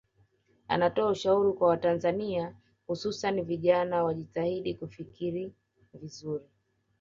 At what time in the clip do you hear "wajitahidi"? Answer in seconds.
4.03-4.73